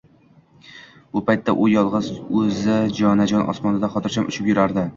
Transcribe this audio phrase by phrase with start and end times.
[1.17, 2.09] Bu payt u yolg‘iz
[2.41, 4.89] o‘zi jonajon osmonida xotirjam uchib yurardi.